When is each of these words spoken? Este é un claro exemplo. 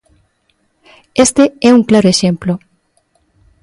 Este 1.25 1.43
é 1.67 1.69
un 1.77 1.83
claro 1.89 2.07
exemplo. 2.15 2.53